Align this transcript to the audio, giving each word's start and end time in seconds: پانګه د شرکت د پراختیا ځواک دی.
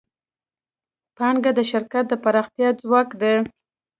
پانګه 1.17 1.51
د 1.55 1.59
شرکت 1.71 2.05
د 2.09 2.13
پراختیا 2.23 2.69
ځواک 2.81 3.09
دی. 3.21 3.35